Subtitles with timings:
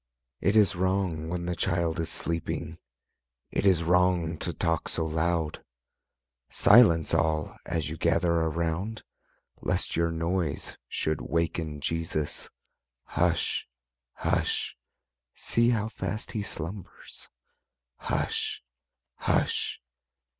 [0.39, 2.79] It is wrong when the Child is sleeping,
[3.51, 5.63] It is wrong to talk so loud;
[6.49, 9.03] Silence, all, as you gather around,
[9.61, 12.49] Lest your noise should waken Jesus:
[13.13, 13.67] Hush!
[14.13, 14.75] Hush!
[15.35, 17.29] see how fast He slumbers;
[17.97, 18.63] Hush!
[19.17, 19.79] Hush!